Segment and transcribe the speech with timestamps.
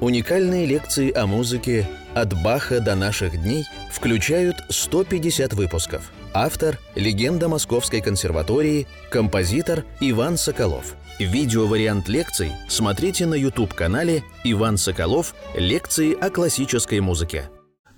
[0.00, 6.12] Уникальные лекции о музыке «От Баха до наших дней» включают 150 выпусков.
[6.32, 10.94] Автор– легенда Московской консерватории, композитор Иван Соколов.
[11.18, 15.34] Видеовариант лекций смотрите на YouTube-канале «Иван Соколов.
[15.56, 17.50] Лекции о классической музыке».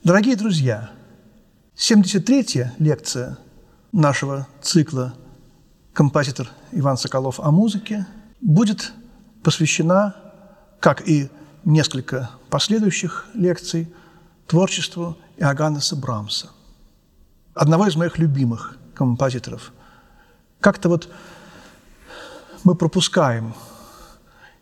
[0.03, 0.93] Дорогие друзья,
[1.77, 3.37] 73-я лекция
[3.93, 5.13] нашего цикла
[5.93, 8.07] «Композитор Иван Соколов о музыке»
[8.41, 8.91] будет
[9.43, 10.17] посвящена,
[10.81, 11.29] как и
[11.65, 13.93] несколько последующих лекций
[14.47, 16.51] творчеству Иоганнеса Брамса,
[17.55, 19.73] одного из моих любимых композиторов.
[20.61, 21.09] Как-то вот
[22.65, 23.55] мы пропускаем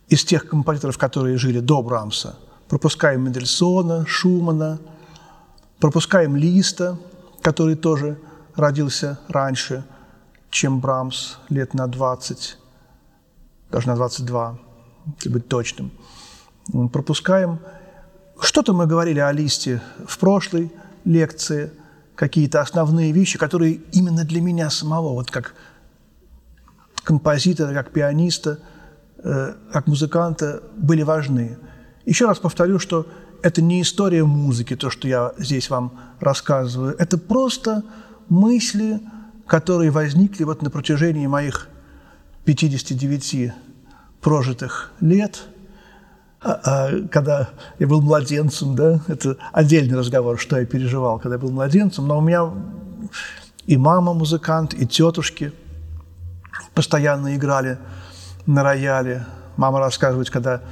[0.09, 2.37] из тех композиторов, которые жили до Брамса,
[2.69, 4.79] пропускаем Мендельсона, Шумана,
[5.81, 6.99] пропускаем Листа,
[7.43, 8.19] который тоже
[8.55, 9.85] родился раньше,
[10.51, 12.59] чем Брамс, лет на 20,
[13.71, 14.59] даже на 22,
[15.17, 15.91] если быть точным–
[16.93, 17.59] пропускаем.
[18.41, 20.71] Что-то мы говорили о листе в прошлой
[21.05, 21.73] лекции,
[22.15, 25.55] какие-то основные вещи, которые именно для меня самого, вот как
[27.05, 28.59] композитора, как пианиста,
[29.19, 31.59] э, как музыканта, были важны.
[32.05, 33.07] Еще раз повторю, что
[33.43, 36.97] это не история музыки, то, что я здесь вам рассказываю.
[36.99, 37.85] Это просто
[38.29, 39.01] мысли,
[39.47, 41.69] которые возникли вот на протяжении моих
[42.45, 43.53] 59
[44.21, 45.45] прожитых лет–
[46.41, 52.07] когда я был младенцем, да, это отдельный разговор, что я переживал, когда я был младенцем,
[52.07, 52.51] но у меня
[53.67, 55.53] и мама музыкант, и тетушки
[56.75, 57.79] постоянно играли
[58.47, 59.27] на рояле.
[59.57, 60.63] Мама рассказывает, когда,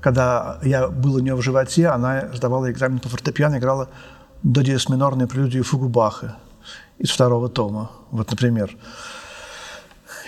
[0.00, 3.88] когда я был у нее в животе, она сдавала экзамен по фортепиано, играла
[4.42, 6.38] до диез минорной прелюдию фугу Баха
[6.98, 8.74] из второго тома, вот, например.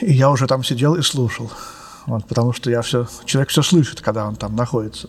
[0.00, 1.50] И я уже там сидел и слушал
[2.06, 5.08] вот, потому что я все, человек все слышит, когда он там находится.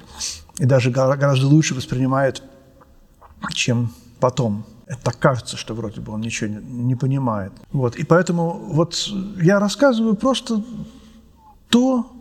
[0.57, 2.43] И даже гораздо лучше воспринимает,
[3.53, 4.65] чем потом.
[4.85, 7.51] Это так кажется, что вроде бы он ничего не, не понимает.
[7.71, 7.95] Вот.
[7.95, 8.95] И поэтому вот
[9.41, 10.63] я рассказываю просто
[11.69, 12.11] то,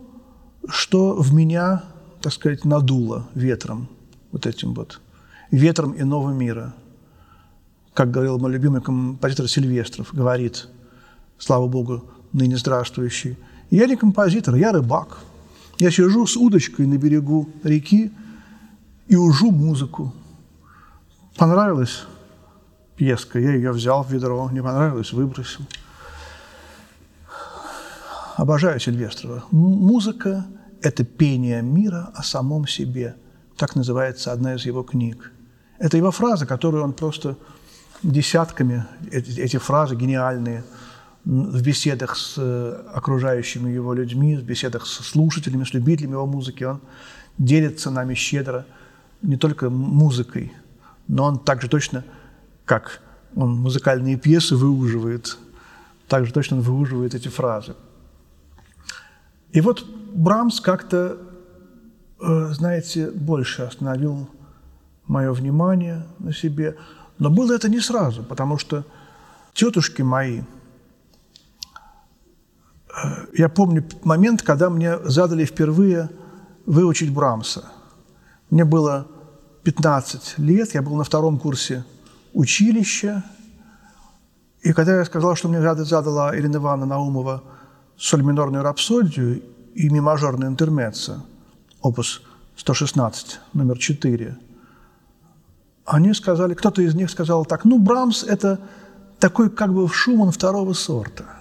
[0.67, 1.83] что в меня,
[2.21, 3.89] так сказать, надуло ветром,
[4.31, 4.99] вот этим вот,
[5.51, 6.73] ветром иного мира.
[7.93, 10.67] Как говорил мой любимый композитор Сильвестров, говорит,
[11.37, 13.37] слава Богу, ныне здравствующий–
[13.77, 15.17] я не композитор, я рыбак.
[15.79, 18.11] Я сижу с удочкой на берегу реки
[19.07, 20.13] и ужу музыку.
[21.37, 22.03] Понравилась
[22.95, 25.61] пьеска, я ее взял в ведро, не понравилось, выбросил.
[28.35, 29.43] Обожаю Сильвестрова.
[29.49, 30.45] Музыка–
[30.81, 33.15] это пение мира о самом себе.
[33.57, 35.31] Так называется одна из его книг.
[35.79, 37.37] Это его фраза, которую он просто
[38.03, 40.63] десятками, эти, эти фразы гениальные–
[41.25, 46.65] в беседах с э, окружающими его людьми, в беседах с слушателями, с любителями его музыки,
[46.65, 46.81] он
[47.37, 48.65] делится нами щедро
[49.21, 50.51] не только музыкой,
[51.07, 52.03] но он также точно,
[52.65, 53.01] как
[53.35, 55.37] он музыкальные пьесы выуживает,
[56.09, 57.75] также точно он выуживает эти фразы.
[59.51, 61.17] И вот Брамс как-то,
[62.19, 64.29] э, знаете, больше остановил
[65.07, 66.75] мое внимание на себе.
[67.17, 68.83] Но было это не сразу, потому что
[69.53, 70.41] тетушки мои–
[73.33, 76.09] я помню момент, когда мне задали впервые
[76.65, 77.65] выучить Брамса.
[78.49, 79.07] Мне было
[79.63, 81.85] 15 лет, я был на втором курсе
[82.33, 83.23] училища,
[84.61, 87.43] и когда я сказал, что мне задала Ирина Ивановна Наумова
[87.97, 89.41] соль минорную рапсодию
[89.75, 91.25] и ми мажорный интермеццо,
[91.81, 92.21] опус
[92.55, 94.37] 116, номер 4,
[95.85, 98.59] они сказали, кто-то из них сказал так, ну, Брамс– это
[99.19, 101.25] такой как бы Шуман второго сорта–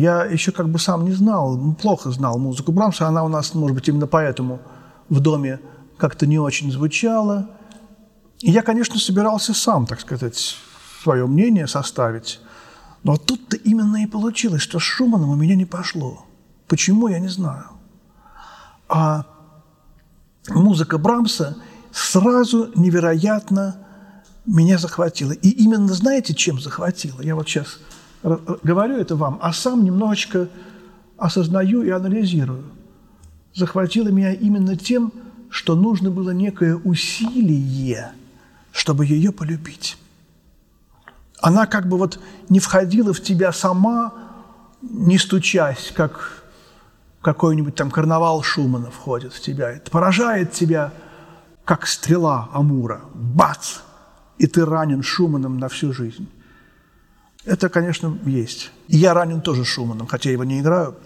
[0.00, 3.08] я еще как бы сам не знал, плохо знал музыку Брамса.
[3.08, 4.60] Она у нас, может быть, именно поэтому
[5.08, 5.60] в доме
[5.98, 7.50] как-то не очень звучала.
[8.40, 10.56] И я, конечно, собирался сам, так сказать,
[11.02, 12.40] свое мнение составить.
[13.02, 16.24] Но тут-то именно и получилось, что с Шуманом у меня не пошло.
[16.68, 17.66] Почему, я не знаю.
[18.88, 19.26] А
[20.48, 21.56] музыка Брамса
[21.92, 23.76] сразу невероятно
[24.46, 25.32] меня захватила.
[25.32, 27.20] И именно знаете, чем захватила?
[27.20, 27.78] Я вот сейчас
[28.22, 30.48] говорю это вам, а сам немножечко
[31.16, 32.64] осознаю и анализирую.
[33.54, 35.12] Захватило меня именно тем,
[35.50, 38.12] что нужно было некое усилие,
[38.72, 39.98] чтобы ее полюбить.
[41.40, 44.14] Она как бы вот не входила в тебя сама,
[44.80, 46.44] не стучась, как
[47.20, 49.70] какой-нибудь там карнавал Шумана входит в тебя.
[49.70, 50.92] Это поражает тебя,
[51.64, 53.02] как стрела Амура.
[53.14, 53.78] Бац!
[54.38, 56.28] И ты ранен Шуманом на всю жизнь.
[57.44, 58.70] Это, конечно, есть.
[58.88, 60.96] И я ранен тоже Шуманом, хотя я его не играю.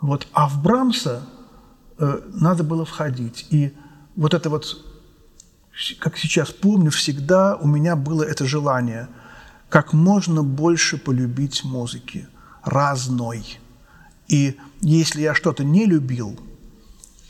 [0.00, 0.26] Вот.
[0.32, 1.22] А в Брамса
[1.98, 3.46] э, надо было входить.
[3.50, 3.74] И
[4.16, 4.84] вот это вот,
[5.98, 9.08] как сейчас помню, всегда у меня было это желание
[9.70, 12.28] как можно больше полюбить музыки,
[12.62, 13.58] разной.
[14.28, 16.38] И если я что-то не любил,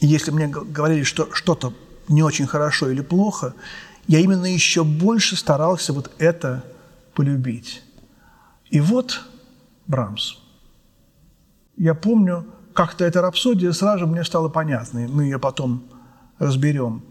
[0.01, 1.73] если мне говорили, что что-то
[2.09, 3.55] не очень хорошо или плохо,
[4.09, 6.65] я именно еще больше старался вот это
[7.15, 7.83] полюбить.
[8.71, 9.23] И вот
[9.87, 10.37] Брамс.
[11.77, 15.09] Я помню, как-то эта рапсодия сразу же мне стала понятной.
[15.09, 15.85] Мы ее потом
[16.39, 17.03] разберем.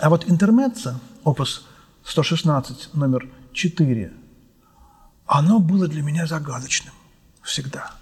[0.00, 1.66] А вот интермеца, опус
[2.04, 4.12] 116, номер 4,
[5.26, 6.94] оно было для меня загадочным
[7.42, 7.92] всегда.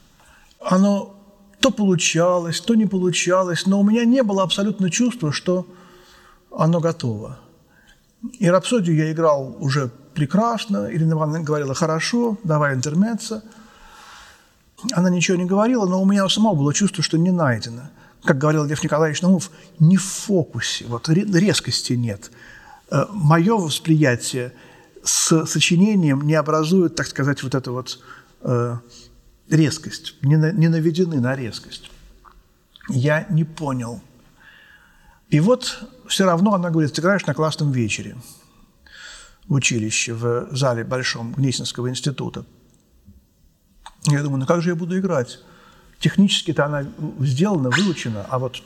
[0.60, 1.14] Оно
[1.60, 5.66] то получалось, то не получалось, но у меня не было абсолютно чувства, что
[6.50, 7.38] оно готово.
[8.38, 10.88] И рапсодию я играл уже прекрасно.
[10.90, 13.42] Ирина Ивановна говорила, хорошо, давай интермеца.
[14.92, 17.82] Она ничего не говорила, но у меня у самого было чувство, что не найдено.
[18.24, 22.30] Как говорил Лев Николаевич Наумов, не в фокусе, вот резкости нет.
[22.90, 24.52] Э, Мое восприятие
[25.02, 28.00] с сочинением не образует, так сказать, вот эту вот
[28.42, 28.76] э,
[29.50, 31.90] резкость, не, на, не наведены на резкость.
[32.88, 34.00] Я не понял.
[35.28, 38.16] И вот все равно она говорит, ты играешь на классном вечере
[39.48, 42.44] училище, в зале большом Гнесинского института.
[44.06, 45.40] Я думаю, ну как же я буду играть?
[46.00, 46.86] Технически-то она
[47.20, 48.62] сделана, выучена, а вот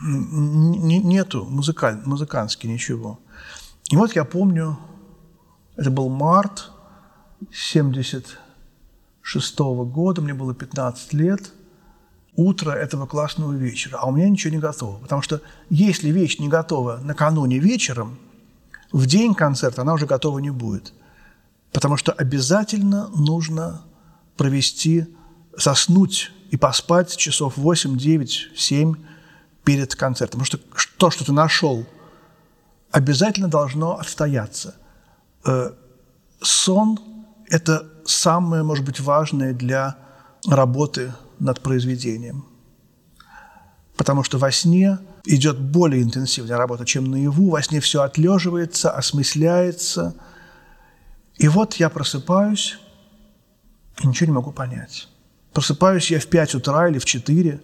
[0.00, 3.18] нету музыкаль, музыкантски ничего.
[3.90, 4.78] И вот я помню,
[5.76, 6.70] это был март
[7.52, 8.36] 76
[9.58, 11.52] -го года, мне было 15 лет,
[12.36, 14.98] утро этого классного вечера, а у меня ничего не готово.
[14.98, 15.40] Потому что
[15.70, 18.18] если вещь не готова накануне вечером,
[18.94, 20.92] в день концерта она уже готова не будет.
[21.72, 23.82] Потому что обязательно нужно
[24.36, 25.06] провести,
[25.58, 28.94] соснуть и поспать часов 8, 9, 7
[29.64, 30.40] перед концертом.
[30.40, 31.84] Потому что то, что ты нашел,
[32.92, 34.76] обязательно должно отстояться.
[35.44, 35.72] Э,
[36.40, 37.00] сон–
[37.48, 39.96] это самое, может быть, важное для
[40.46, 42.44] работы над произведением.
[43.96, 47.50] Потому что во сне идет более интенсивная работа, чем наяву.
[47.50, 50.14] Во сне все отлеживается, осмысляется.
[51.36, 52.78] И вот я просыпаюсь
[54.02, 55.08] и ничего не могу понять.
[55.52, 57.60] Просыпаюсь я в 5 утра или в 4,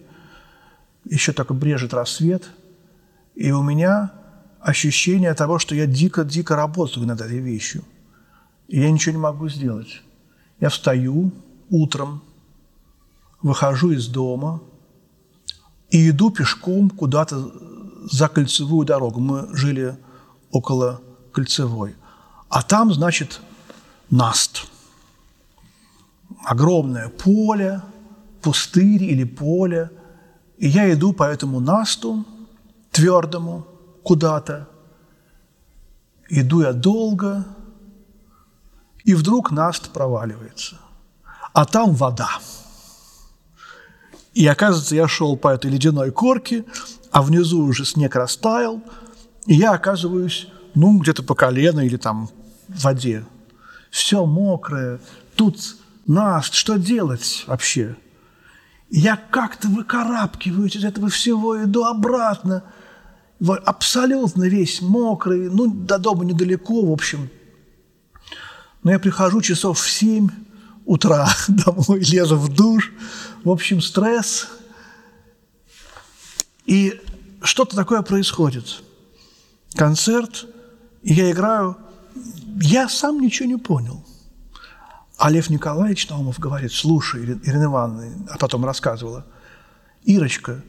[1.05, 2.49] еще только брежет рассвет,
[3.35, 4.13] и у меня
[4.59, 7.83] ощущение того, что я дико-дико работаю над этой вещью.
[8.67, 10.01] И я ничего не могу сделать.
[10.59, 11.31] Я встаю
[11.69, 12.23] утром,
[13.41, 14.61] выхожу из дома
[15.91, 17.51] и иду пешком куда-то
[18.11, 19.19] за кольцевую дорогу.
[19.19, 19.97] Мы жили
[20.49, 21.01] около
[21.31, 21.95] кольцевой.
[22.49, 23.41] А там, значит,
[24.09, 24.67] Наст.
[26.43, 27.81] Огромное поле,
[28.41, 29.91] пустырь или поле.
[30.57, 32.25] И я иду по этому Насту,
[32.91, 33.67] твердому,
[34.03, 34.67] куда-то.
[36.29, 37.45] Иду я долго,
[39.03, 40.77] и вдруг Наст проваливается.
[41.53, 42.29] А там вода.
[44.33, 46.65] И оказывается, я шел по этой ледяной корке,
[47.11, 48.81] а внизу уже снег растаял,
[49.45, 52.29] и я оказываюсь, ну, где-то по колено или там
[52.67, 53.25] в воде.
[53.89, 55.01] Все мокрое,
[55.35, 55.75] тут
[56.07, 57.97] нас, что делать вообще?
[58.89, 62.63] Я как-то выкарабкиваюсь из этого всего, иду обратно,
[63.65, 67.29] абсолютно весь мокрый, ну, до дома недалеко, в общем.
[68.83, 70.29] Но я прихожу часов в семь
[70.85, 72.91] утра домой, лезу в душ,
[73.43, 74.47] в общем, стресс.
[76.65, 76.99] И
[77.41, 78.83] что-то такое происходит.
[79.73, 80.45] Концерт,
[81.01, 81.77] и я играю,
[82.61, 84.05] я сам ничего не понял.
[85.17, 89.25] А Лев Николаевич Наумов говорит, слушай, Ирина Ивановна, а потом рассказывала,
[90.03, 90.63] Ирочка,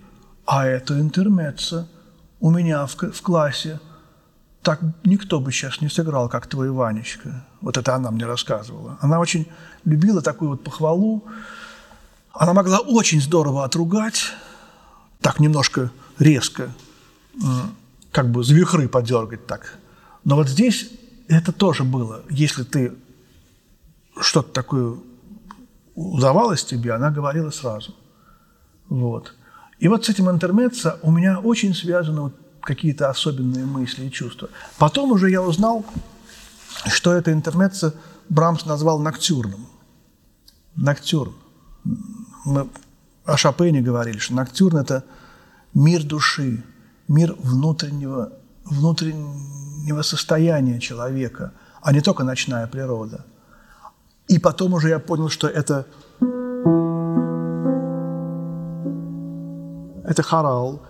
[0.44, 1.88] а это интермеца
[2.38, 3.80] у меня в, в классе.
[4.62, 7.44] Так никто бы сейчас не сыграл, как твой Ванечка.
[7.60, 8.96] Вот это она мне рассказывала.
[9.00, 9.48] Она очень
[9.84, 11.24] любила такую вот похвалу.
[12.32, 14.32] Она могла очень здорово отругать,
[15.20, 16.70] так немножко резко,
[18.10, 19.78] как бы за вихры подергать так.
[20.24, 20.90] Но вот здесь
[21.28, 22.22] это тоже было.
[22.30, 22.94] Если ты
[24.20, 24.96] что-то такое
[25.94, 27.94] удавалось тебе, она говорила сразу.
[28.88, 29.34] Вот.
[29.78, 34.48] И вот с этим интермеццо у меня очень связаны вот какие-то особенные мысли и чувства.
[34.78, 35.84] Потом уже я узнал,
[36.86, 37.94] что это интермеццо
[38.28, 39.66] Брамс назвал ноктюрным.
[40.76, 41.34] Ноктюрн
[42.44, 42.68] мы
[43.24, 45.04] о Шопене говорили, что ноктюрн– это
[45.74, 46.64] мир души,
[47.08, 48.32] мир внутреннего,
[48.64, 51.52] внутреннего состояния человека,
[51.82, 53.24] а не только ночная природа.
[54.28, 55.86] И потом уже я понял, что это
[60.04, 60.82] Это хорал.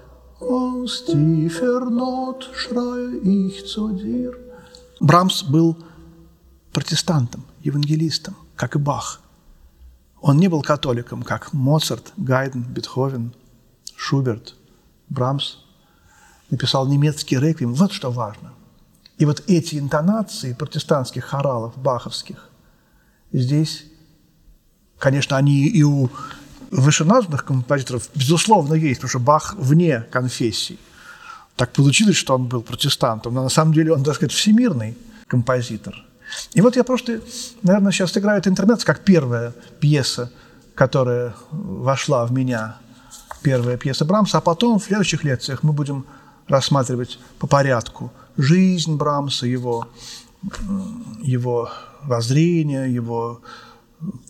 [0.48, 4.32] «Aus tiefer Not schreie ich zu dir».
[5.00, 5.76] Брамс был
[6.72, 9.20] протестантом, евангелистом, как и Бах.
[10.20, 13.32] Он не был католиком, как Моцарт, Гайден, Бетховен,
[13.96, 14.54] Шуберт,
[15.08, 15.56] Брамс.
[16.50, 17.74] Написал немецкий реквием.
[17.74, 18.52] Вот что важно.
[19.18, 22.48] И вот эти интонации протестантских хоралов, баховских,
[23.32, 23.84] здесь,
[24.98, 26.10] конечно, они и у
[26.72, 30.78] вышеназванных композиторов, безусловно, есть, потому что Бах вне конфессий.
[31.56, 34.96] Так получилось, что он был протестантом, но на самом деле он, так сказать, всемирный
[35.28, 35.94] композитор–
[36.54, 37.20] и вот я просто,
[37.62, 40.30] наверное, сейчас играю интернет как первая пьеса,
[40.74, 42.76] которая вошла в меня,
[43.42, 46.06] первая пьеса Брамса, а потом в следующих лекциях мы будем
[46.48, 49.88] рассматривать по порядку жизнь Брамса, его,
[51.22, 51.70] его
[52.02, 53.40] воззрение, его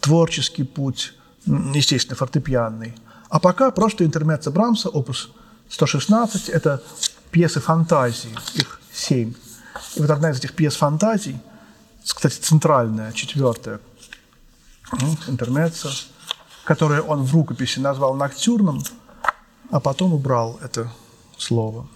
[0.01, 1.15] творческий путь,
[1.47, 2.95] естественно, фортепианный.
[3.29, 5.31] А пока просто интермеца Брамса, опус
[5.69, 6.83] 116, это
[7.31, 9.35] пьесы фантазии, их семь.
[9.97, 11.37] И вот одна из этих пьес фантазий–
[12.05, 13.81] кстати, центральная, четвертая
[15.29, 15.91] интермеца,
[16.65, 18.83] которое он в рукописи назвал ноктюрным,
[19.71, 20.93] а потом убрал это
[21.39, 21.87] слово.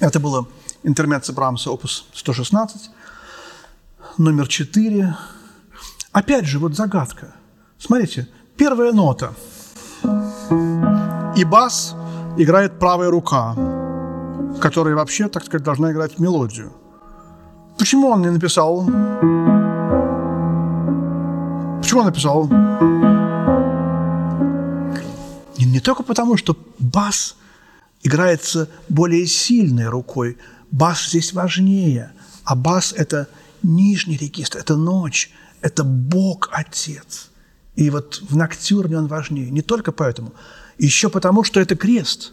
[0.00, 0.48] Это было
[0.82, 2.90] интермеццо Брамса, опус 116,
[4.16, 5.14] номер 4.
[6.12, 7.34] Опять же, вот загадка.
[7.78, 8.26] Смотрите,
[8.56, 9.34] первая нота.
[11.36, 11.94] И бас
[12.38, 13.54] играет правая рука,
[14.60, 16.72] которая вообще, так сказать, должна играть мелодию.
[17.78, 18.86] Почему он не написал?
[21.80, 22.46] Почему он написал?
[25.56, 27.36] И не только потому, что бас
[28.02, 30.38] играется более сильной рукой,
[30.70, 32.12] бас здесь важнее,
[32.44, 33.28] а бас– это
[33.62, 35.30] нижний регистр, это ночь,
[35.60, 37.30] это Бог Отец.
[37.76, 39.50] И вот в ноктюрне он важнее.
[39.50, 40.32] Не только поэтому,
[40.78, 42.32] еще потому, что это крест.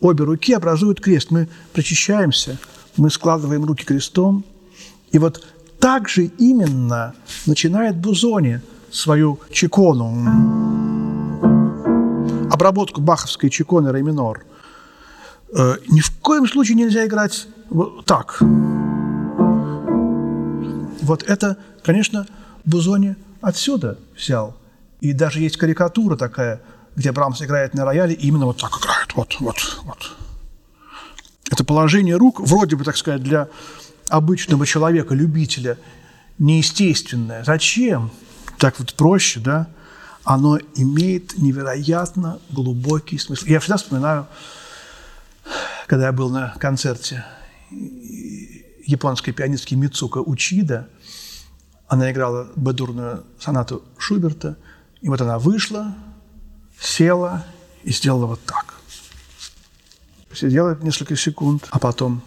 [0.00, 1.30] Обе руки образуют крест.
[1.30, 2.58] Мы причащаемся,
[2.96, 4.44] мы складываем руки крестом.
[5.12, 5.46] И вот
[5.78, 7.14] так же именно
[7.46, 10.72] начинает Бузони свою чекону
[12.62, 14.44] обработку баховской чеконы ре минор,
[15.52, 18.38] ни в коем случае нельзя играть вот так.
[21.02, 22.26] Вот это, конечно,
[22.64, 24.56] Бузони отсюда взял.
[25.00, 26.60] И даже есть карикатура такая,
[26.94, 29.14] где Брамс играет на рояле, и именно вот так играет.
[29.14, 30.12] Вот, вот, вот.
[31.50, 33.48] Это положение рук, вроде бы, так сказать, для
[34.08, 35.76] обычного человека, любителя,
[36.38, 37.44] неестественное.
[37.44, 38.10] Зачем?
[38.58, 39.68] Так вот проще, да?
[40.24, 43.46] оно имеет невероятно глубокий смысл.
[43.46, 44.26] Я всегда вспоминаю,
[45.92, 47.22] когда я был на концерте
[47.70, 50.88] японской пианистки Мицука Учида,
[51.86, 54.56] она играла бадурную сонату Шуберта,
[55.02, 55.94] и вот она вышла,
[56.80, 57.44] села
[57.82, 58.72] и сделала вот так.
[60.32, 62.22] Сидела несколько секунд, а потом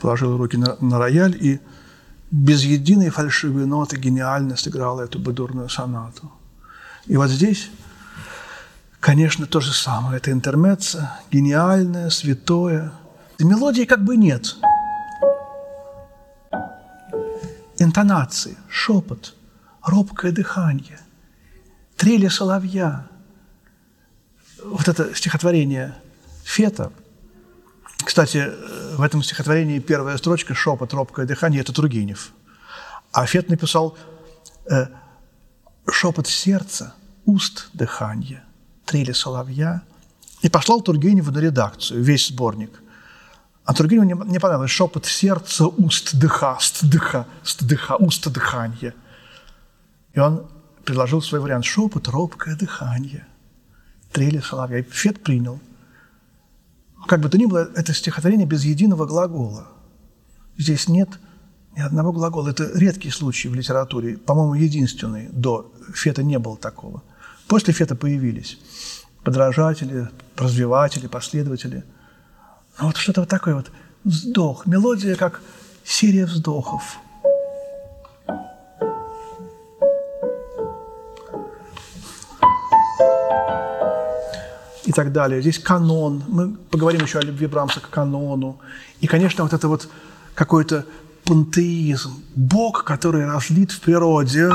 [0.00, 1.58] положила руки на, на рояль и
[2.30, 6.30] без единой фальшивой ноты гениально сыграла эту бадурную сонату.
[7.06, 7.70] И вот здесь,
[9.06, 10.16] конечно, то же самое.
[10.16, 12.90] Это интермеца, гениальное, святое.
[13.38, 14.56] И мелодии как бы нет.
[17.78, 19.34] Интонации, шепот,
[19.84, 20.98] робкое дыхание,
[21.96, 23.06] трели соловья.
[24.64, 25.94] Вот это стихотворение
[26.42, 26.92] Фета–
[28.04, 28.52] кстати,
[28.94, 32.32] в этом стихотворении первая строчка «Шепот, робкое дыхание»– это Тургенев.
[33.10, 33.98] А Фет написал
[34.70, 34.86] э,
[35.90, 38.45] «Шепот сердца, уст дыхание,
[38.86, 39.82] трели соловья»
[40.42, 42.82] и послал Тургеневу на редакцию весь сборник.
[43.64, 48.94] А Тургеневу не, не понравилось «Шепот сердца, уст дыха, ст дыха, ст дыха, уст дыхание».
[50.14, 50.46] И он
[50.84, 53.26] предложил свой вариант «Шепот, робкое дыхание,
[54.12, 54.78] трели соловья».
[54.78, 55.60] И Фет принял–
[57.06, 59.68] как бы то ни было, это стихотворение без единого глагола.
[60.58, 61.08] Здесь нет
[61.76, 62.48] ни одного глагола.
[62.48, 65.28] Это редкий случай в литературе, по-моему, единственный.
[65.30, 67.02] До Фета не было такого.
[67.48, 68.58] После Фета появились
[69.24, 71.84] подражатели, развиватели, последователи.
[72.78, 73.70] Но вот что-то вот такое вот
[74.04, 75.40] вздох, мелодия как
[75.84, 76.98] серия вздохов–
[84.86, 85.40] и так далее.
[85.40, 86.22] Здесь канон.
[86.28, 88.58] Мы поговорим еще о любви Брамса к канону.
[89.00, 89.88] И, конечно, вот это вот
[90.34, 90.86] какой-то
[91.24, 92.22] пантеизм.
[92.36, 94.48] Бог, который разлит в природе.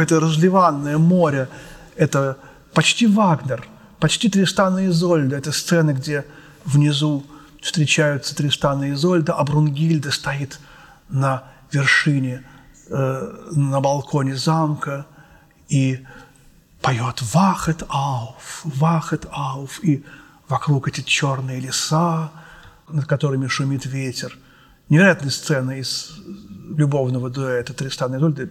[0.00, 1.48] Это разливанное море.
[1.96, 2.38] Это
[2.72, 3.66] почти Вагнер,
[3.98, 5.36] почти Тристан и Изольда.
[5.36, 6.24] Это сцены, где
[6.64, 7.24] внизу
[7.60, 10.58] встречаются Тристан и Изольда, а Брунгильда стоит
[11.08, 12.42] на вершине,
[12.88, 15.06] э, на балконе замка
[15.68, 16.04] и
[16.80, 20.04] поет «Вахет ауф, вахет ауф», и
[20.48, 22.30] вокруг эти черные леса,
[22.88, 24.36] над которыми шумит ветер.
[24.88, 26.12] Невероятная сцена из
[26.76, 28.50] любовного дуэта Тристана и Изольды.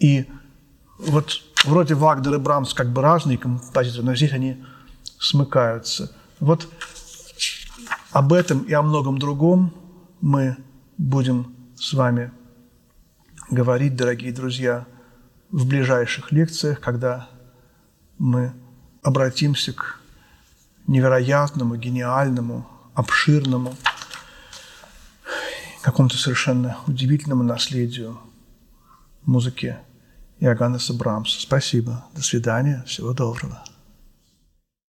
[0.00, 0.26] И
[0.98, 4.64] вот вроде Вагнер и Брамс как бы разные композиторы, но здесь они
[5.18, 6.66] смыкаются– вот
[8.12, 9.74] об этом и о многом другом
[10.22, 10.56] мы
[10.96, 12.32] будем с вами
[13.50, 14.86] говорить, дорогие друзья,
[15.50, 17.28] в ближайших лекциях, когда
[18.18, 18.54] мы
[19.02, 20.00] обратимся к
[20.86, 23.76] невероятному, гениальному, обширному,
[25.82, 28.18] какому-то совершенно удивительному наследию
[29.26, 29.76] музыки
[30.40, 31.40] Иоганнеса Брамса.
[31.40, 32.04] Спасибо.
[32.14, 32.82] До свидания.
[32.86, 33.62] Всего доброго.